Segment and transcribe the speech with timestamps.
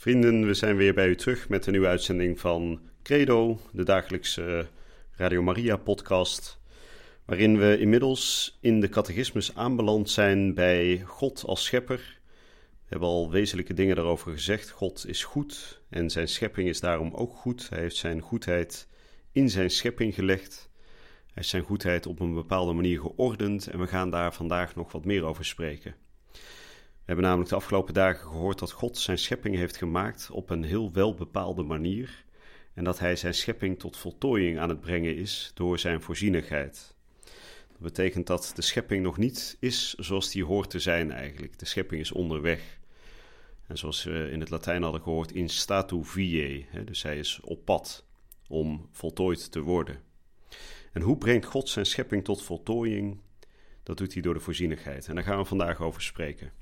[0.00, 4.66] Vrienden, we zijn weer bij u terug met een nieuwe uitzending van Credo, de dagelijkse
[5.16, 6.60] Radio Maria podcast,
[7.24, 12.20] waarin we inmiddels in de catechismus aanbeland zijn bij God als schepper.
[12.58, 14.70] We hebben al wezenlijke dingen daarover gezegd.
[14.70, 17.68] God is goed en zijn schepping is daarom ook goed.
[17.68, 18.88] Hij heeft zijn goedheid
[19.32, 20.70] in zijn schepping gelegd.
[20.74, 24.92] Hij heeft zijn goedheid op een bepaalde manier geordend en we gaan daar vandaag nog
[24.92, 25.94] wat meer over spreken.
[27.08, 30.62] We hebben namelijk de afgelopen dagen gehoord dat God zijn schepping heeft gemaakt op een
[30.62, 32.24] heel welbepaalde manier
[32.74, 36.94] en dat hij zijn schepping tot voltooiing aan het brengen is door zijn voorzienigheid.
[37.68, 41.58] Dat betekent dat de schepping nog niet is zoals die hoort te zijn eigenlijk.
[41.58, 42.78] De schepping is onderweg.
[43.66, 47.64] En zoals we in het Latijn hadden gehoord, in statu vie, dus hij is op
[47.64, 48.04] pad
[48.48, 50.02] om voltooid te worden.
[50.92, 53.20] En hoe brengt God zijn schepping tot voltooiing?
[53.82, 55.08] Dat doet hij door de voorzienigheid.
[55.08, 56.58] En daar gaan we vandaag over spreken.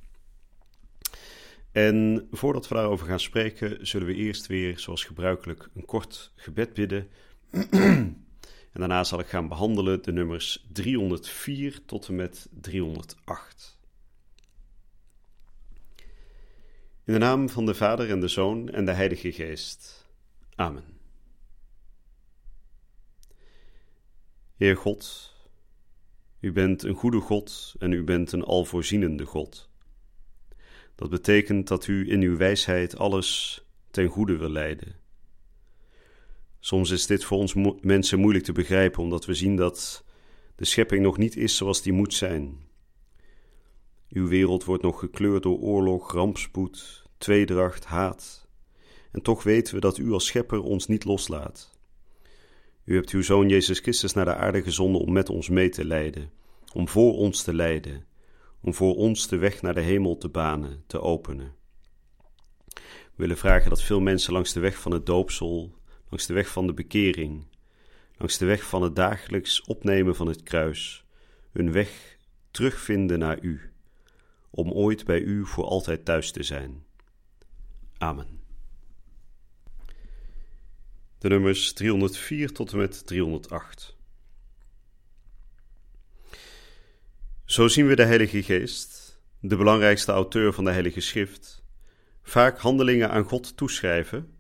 [1.77, 6.75] En voordat we daarover gaan spreken, zullen we eerst weer, zoals gebruikelijk, een kort gebed
[6.75, 7.09] bidden.
[7.71, 8.25] en
[8.73, 13.79] daarna zal ik gaan behandelen de nummers 304 tot en met 308.
[17.05, 20.09] In de naam van de Vader en de Zoon en de Heilige Geest.
[20.55, 20.85] Amen.
[24.57, 25.35] Heer God,
[26.41, 29.75] u bent een goede God en u bent een alvoorzienende God.
[30.97, 34.97] Dat betekent dat u in uw wijsheid alles ten goede wil leiden.
[36.59, 40.05] Soms is dit voor ons mensen moeilijk te begrijpen, omdat we zien dat
[40.55, 42.59] de schepping nog niet is zoals die moet zijn.
[44.09, 48.49] Uw wereld wordt nog gekleurd door oorlog, rampspoed, tweedracht, haat.
[49.13, 51.79] En toch weten we dat u als schepper ons niet loslaat.
[52.85, 55.85] U hebt uw zoon Jezus Christus naar de aarde gezonden om met ons mee te
[55.85, 56.31] leiden,
[56.73, 58.07] om voor ons te lijden
[58.61, 61.55] om voor ons de weg naar de hemel te banen, te openen.
[62.75, 65.75] We willen vragen dat veel mensen langs de weg van het doopsel,
[66.09, 67.47] langs de weg van de bekering,
[68.17, 71.05] langs de weg van het dagelijks opnemen van het kruis,
[71.53, 72.19] hun weg
[72.51, 73.73] terugvinden naar U,
[74.51, 76.85] om ooit bij U voor altijd thuis te zijn.
[77.99, 78.41] Amen.
[81.19, 83.96] De nummers 304 tot en met 308.
[87.47, 91.65] Zo zien we de Heilige Geest, de belangrijkste auteur van de Heilige Schrift,
[92.23, 94.35] vaak handelingen aan God toeschrijven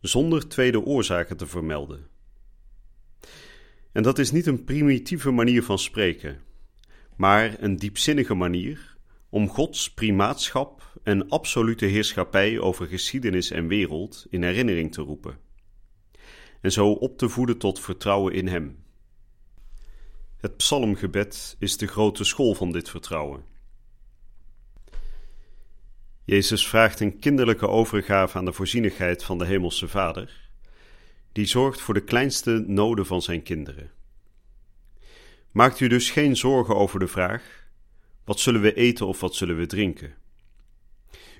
[0.00, 2.06] zonder tweede oorzaken te vermelden.
[3.92, 6.40] En dat is niet een primitieve manier van spreken,
[7.16, 8.96] maar een diepzinnige manier
[9.28, 15.38] om Gods primaatschap en absolute heerschappij over geschiedenis en wereld in herinnering te roepen,
[16.60, 18.84] en zo op te voeden tot vertrouwen in Hem.
[20.46, 23.44] Het psalmgebed is de grote school van dit vertrouwen.
[26.24, 30.50] Jezus vraagt een kinderlijke overgave aan de voorzienigheid van de Hemelse Vader,
[31.32, 33.90] die zorgt voor de kleinste noden van zijn kinderen.
[35.52, 37.66] Maakt u dus geen zorgen over de vraag:
[38.24, 40.14] wat zullen we eten of wat zullen we drinken?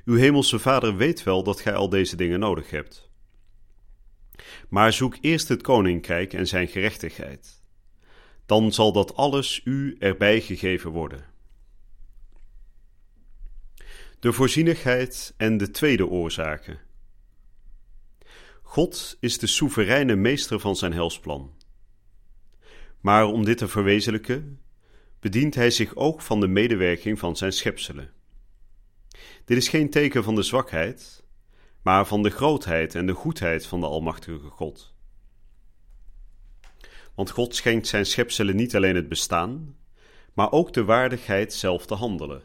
[0.05, 3.11] Uw Hemelse Vader weet wel dat gij al deze dingen nodig hebt.
[4.69, 7.65] Maar zoek eerst het koninkrijk en zijn gerechtigheid
[8.47, 11.25] dan zal dat alles u erbij gegeven worden.
[14.21, 16.81] De voorzienigheid en de tweede oorzaken.
[18.63, 21.55] God is de soevereine meester van zijn helsplan.
[23.01, 24.61] Maar om dit te verwezenlijken,
[25.21, 28.13] bedient hij zich ook van de medewerking van zijn schepselen.
[29.45, 31.25] Dit is geen teken van de zwakheid,
[31.83, 34.96] maar van de grootheid en de goedheid van de Almachtige God.
[37.17, 39.77] Want God schenkt zijn schepselen niet alleen het bestaan,
[40.35, 42.43] maar ook de waardigheid zelf te handelen,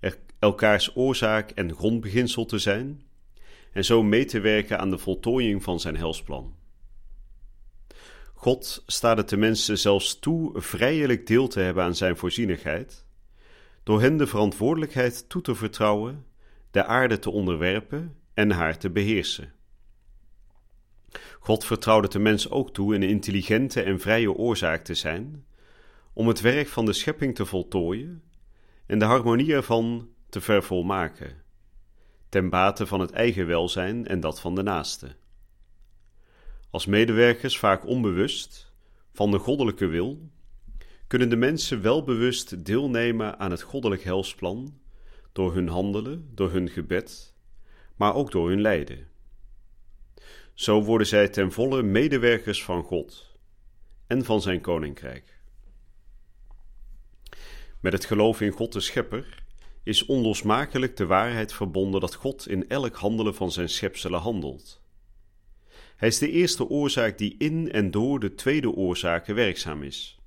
[0.00, 3.02] er elkaars oorzaak en grondbeginsel te zijn
[3.72, 6.54] en zo mee te werken aan de voltooiing van zijn helsplan.
[8.34, 13.06] God staat het de mensen zelfs toe vrijelijk deel te hebben aan zijn voorzienigheid,
[13.82, 16.26] door hen de verantwoordelijkheid toe te vertrouwen
[16.70, 19.52] de aarde te onderwerpen en haar te beheersen.
[21.40, 25.46] God vertrouwde de mens ook toe een intelligente en vrije oorzaak te zijn,
[26.12, 28.22] om het werk van de schepping te voltooien
[28.86, 31.42] en de harmonie ervan te vervolmaken,
[32.28, 35.16] ten bate van het eigen welzijn en dat van de naaste.
[36.70, 38.72] als medewerkers vaak onbewust
[39.12, 40.30] van de goddelijke wil,
[41.06, 44.78] kunnen de mensen wel bewust deelnemen aan het goddelijk helsplan
[45.32, 47.34] door hun handelen, door hun gebed,
[47.96, 49.11] maar ook door hun lijden.
[50.54, 53.36] Zo worden zij ten volle medewerkers van God
[54.06, 55.40] en van zijn koninkrijk.
[57.80, 59.42] Met het geloof in God de Schepper
[59.82, 64.80] is onlosmakelijk de waarheid verbonden dat God in elk handelen van zijn schepselen handelt.
[65.96, 70.18] Hij is de eerste oorzaak die in en door de tweede oorzaken werkzaam is.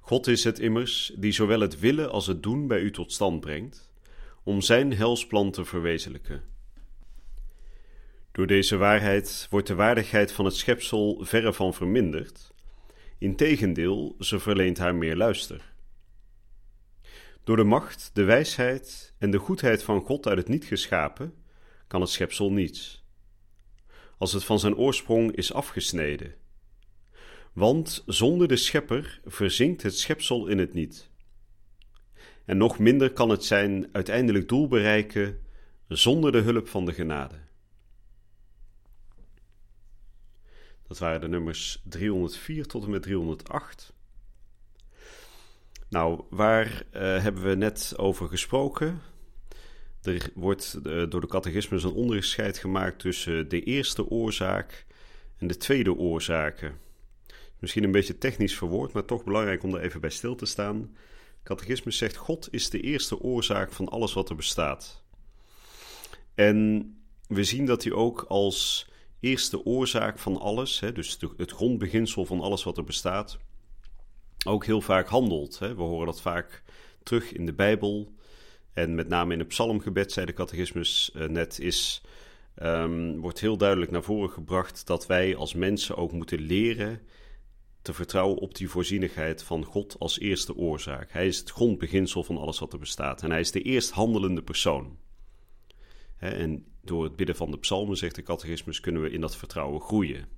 [0.00, 3.40] God is het immers die zowel het willen als het doen bij u tot stand
[3.40, 3.90] brengt,
[4.42, 6.51] om zijn helsplan te verwezenlijken.
[8.32, 12.52] Door deze waarheid wordt de waardigheid van het schepsel verre van verminderd,
[13.18, 15.72] integendeel, ze verleent haar meer luister.
[17.44, 21.34] Door de macht, de wijsheid en de goedheid van God uit het niet geschapen,
[21.86, 23.04] kan het schepsel niets.
[24.18, 26.34] Als het van zijn oorsprong is afgesneden.
[27.52, 31.10] Want zonder de schepper verzinkt het schepsel in het niet.
[32.44, 35.40] En nog minder kan het zijn uiteindelijk doel bereiken
[35.88, 37.50] zonder de hulp van de genade.
[40.92, 43.92] Dat waren de nummers 304 tot en met 308.
[45.88, 49.00] Nou, waar uh, hebben we net over gesproken?
[50.02, 54.86] Er wordt uh, door de catechismus een onderscheid gemaakt tussen de eerste oorzaak
[55.36, 56.78] en de tweede oorzaken.
[57.58, 60.96] Misschien een beetje technisch verwoord, maar toch belangrijk om er even bij stil te staan.
[61.42, 65.04] Catechismus zegt: God is de eerste oorzaak van alles wat er bestaat.
[66.34, 66.86] En
[67.26, 68.90] we zien dat hij ook als
[69.22, 73.38] eerste oorzaak van alles, hè, dus het grondbeginsel van alles wat er bestaat,
[74.46, 75.58] ook heel vaak handelt.
[75.58, 75.74] Hè.
[75.74, 76.62] We horen dat vaak
[77.02, 78.12] terug in de Bijbel.
[78.72, 82.02] En met name in het psalmgebed, zei de catechismus uh, net, is,
[82.62, 87.00] um, wordt heel duidelijk naar voren gebracht dat wij als mensen ook moeten leren
[87.82, 91.12] te vertrouwen op die voorzienigheid van God als eerste oorzaak.
[91.12, 93.22] Hij is het grondbeginsel van alles wat er bestaat.
[93.22, 94.98] En hij is de eerst handelende persoon.
[96.18, 99.80] en door het bidden van de psalmen, zegt de catechismus, kunnen we in dat vertrouwen
[99.80, 100.28] groeien.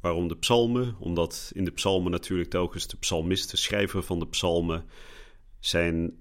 [0.00, 0.96] Waarom de psalmen?
[0.98, 4.84] Omdat in de psalmen natuurlijk telkens de psalmist, de schrijver van de psalmen,
[5.60, 6.16] zijn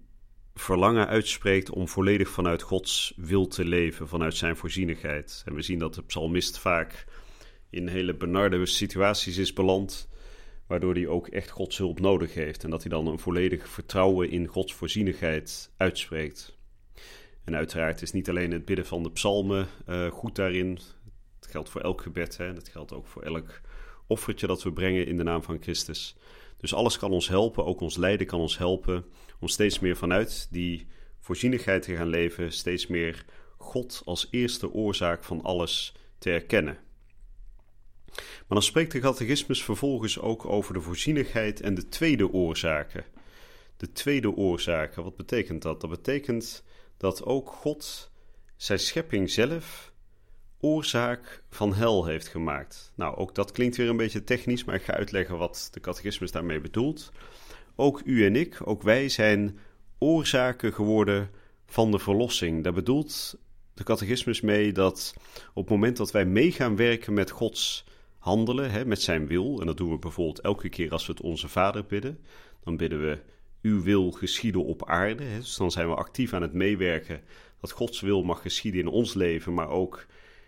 [0.53, 5.41] verlangen uitspreekt om volledig vanuit Gods wil te leven, vanuit zijn voorzienigheid.
[5.45, 7.05] En we zien dat de psalmist vaak
[7.69, 10.09] in hele benarde situaties is beland,
[10.67, 14.29] waardoor hij ook echt Gods hulp nodig heeft en dat hij dan een volledig vertrouwen
[14.29, 16.59] in Gods voorzienigheid uitspreekt.
[17.43, 20.79] En uiteraard is niet alleen het bidden van de psalmen uh, goed daarin.
[21.39, 23.61] Het geldt voor elk gebed, hè, dat geldt ook voor elk
[24.07, 26.15] offertje dat we brengen in de naam van Christus.
[26.57, 29.05] Dus alles kan ons helpen, ook ons lijden kan ons helpen
[29.39, 30.87] om steeds meer vanuit die
[31.19, 33.25] voorzienigheid te gaan leven, steeds meer
[33.57, 36.77] God als eerste oorzaak van alles te erkennen.
[38.15, 43.05] Maar dan spreekt de catechismus vervolgens ook over de voorzienigheid en de tweede oorzaken.
[43.77, 45.81] De tweede oorzaken, wat betekent dat?
[45.81, 46.63] Dat betekent
[47.01, 48.11] dat ook God
[48.55, 49.93] zijn schepping zelf
[50.59, 52.91] oorzaak van hel heeft gemaakt.
[52.95, 56.31] Nou, ook dat klinkt weer een beetje technisch, maar ik ga uitleggen wat de catechismus
[56.31, 57.11] daarmee bedoelt.
[57.75, 59.59] Ook u en ik, ook wij zijn
[59.97, 61.29] oorzaken geworden
[61.65, 62.63] van de verlossing.
[62.63, 63.37] Daar bedoelt
[63.73, 65.13] de catechismus mee dat
[65.53, 67.85] op het moment dat wij mee gaan werken met Gods
[68.17, 71.21] handelen, hè, met zijn wil, en dat doen we bijvoorbeeld elke keer als we het
[71.21, 72.19] onze Vader bidden,
[72.63, 73.19] dan bidden we
[73.61, 75.23] uw wil geschieden op aarde.
[75.37, 77.21] Dus dan zijn we actief aan het meewerken
[77.61, 80.05] dat Gods wil mag geschieden in ons leven, maar ook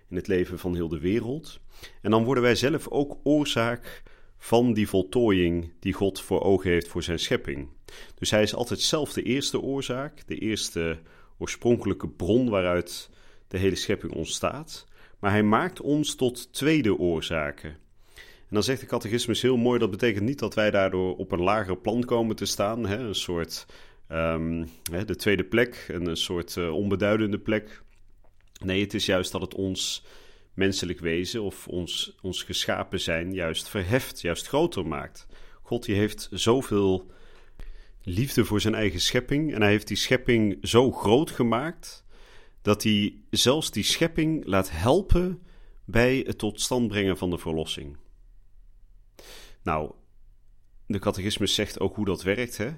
[0.10, 1.60] in het leven van heel de wereld.
[2.02, 4.04] En dan worden wij zelf ook oorzaak
[4.38, 7.68] van die voltooiing die God voor ogen heeft voor zijn schepping.
[8.16, 11.00] Dus hij is altijd zelf de eerste oorzaak, de eerste
[11.38, 13.10] oorspronkelijke bron waaruit
[13.48, 14.86] de hele schepping ontstaat.
[15.20, 17.78] Maar hij maakt ons tot tweede oorzaken.
[18.54, 21.78] Dan zegt de catechismus heel mooi: dat betekent niet dat wij daardoor op een lager
[21.78, 23.66] plan komen te staan, hè, een soort
[24.10, 27.82] um, hè, de tweede plek, een soort uh, onbeduidende plek.
[28.64, 30.06] Nee, het is juist dat het ons
[30.54, 35.28] menselijk wezen of ons, ons geschapen zijn juist verheft, juist groter maakt.
[35.62, 37.12] God die heeft zoveel
[38.04, 42.06] liefde voor zijn eigen schepping en hij heeft die schepping zo groot gemaakt
[42.62, 45.42] dat hij zelfs die schepping laat helpen
[45.86, 47.98] bij het tot stand brengen van de verlossing.
[49.64, 49.92] Nou,
[50.88, 52.58] de catechismus zegt ook hoe dat werkt.
[52.58, 52.70] Hè?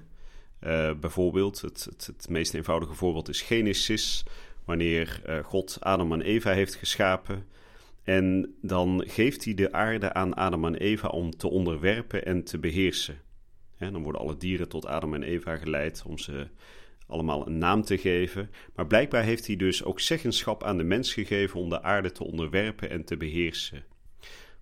[0.62, 4.25] Uh, bijvoorbeeld, het, het, het, meest eenvoudige voorbeeld is Genesis
[4.65, 7.46] wanneer uh, God Adam en Eva heeft geschapen.
[8.04, 12.60] En dan geeft hij de aarde aan Adam en Eva om te onderwerpen en te
[12.60, 13.22] beheersen.
[13.77, 16.48] En dan worden alle dieren tot Adam en Eva geleid om ze
[17.08, 18.50] allemaal een naam te geven.
[18.75, 22.24] Maar blijkbaar heeft hij dus ook zeggenschap aan de mens gegeven om de aarde te
[22.24, 23.84] onderwerpen en te beheersen.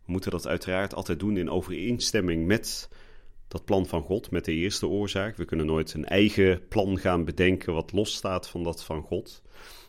[0.06, 2.90] We moeten dat uiteraard altijd doen in overeenstemming met
[3.48, 5.38] dat plan van God, met de eerste oorzaak.
[5.38, 9.42] We kunnen nooit een eigen plan gaan bedenken wat losstaat van dat van God.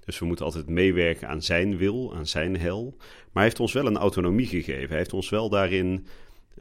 [0.04, 2.94] Dus we moeten altijd meewerken aan zijn wil, aan zijn hel.
[2.98, 4.88] Maar hij heeft ons wel een autonomie gegeven.
[4.88, 6.06] Hij heeft ons wel daarin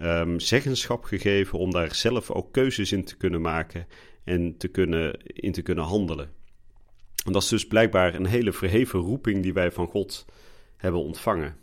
[0.01, 3.87] um, zeggenschap gegeven om daar zelf ook keuzes in te kunnen maken
[4.23, 6.31] en te kunnen, in te kunnen handelen.
[7.25, 10.25] En dat is dus blijkbaar een hele verheven roeping die wij van God
[10.77, 11.55] hebben ontvangen.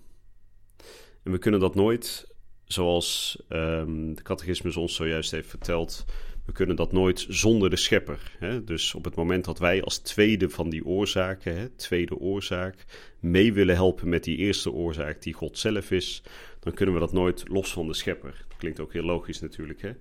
[1.22, 2.34] En we kunnen dat nooit,
[2.64, 6.04] zoals um, de catechismus ons zojuist heeft verteld,
[6.46, 8.36] we kunnen dat nooit zonder de schepper.
[8.38, 8.64] Hè?
[8.64, 12.84] Dus op het moment dat wij als tweede van die oorzaken, hè, tweede oorzaak,
[13.20, 16.22] mee willen helpen met die eerste oorzaak die God zelf is,
[16.60, 18.44] dan kunnen we dat nooit los van de schepper.
[18.48, 19.82] Dat klinkt ook heel logisch natuurlijk.
[19.82, 19.92] Hè?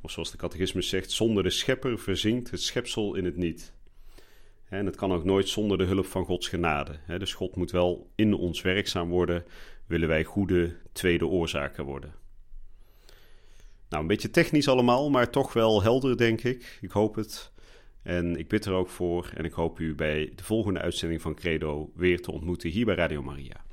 [0.00, 3.72] Of zoals de catechismus zegt, zonder de schepper verzinkt het schepsel in het niet.
[4.68, 6.98] En het kan ook nooit zonder de hulp van Gods genade.
[7.18, 9.44] Dus God moet wel in ons werkzaam worden,
[9.90, 12.14] willen wij goede tweede oorzaken worden.
[13.88, 16.78] Nou, een beetje technisch allemaal, maar toch wel helder, denk ik.
[16.80, 17.52] Ik hoop het.
[18.02, 19.30] En ik bid er ook voor.
[19.34, 22.94] En ik hoop u bij de volgende uitzending van Credo weer te ontmoeten hier bij
[22.94, 23.64] Radio Maria.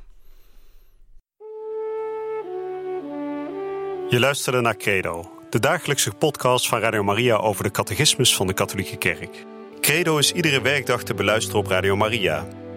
[4.09, 8.53] Je luisterde naar Credo, de dagelijkse podcast van Radio Maria over de catechismus van de
[8.53, 9.45] Katholieke Kerk.
[9.79, 12.66] Credo is iedere werkdag te beluisteren op Radio Maria.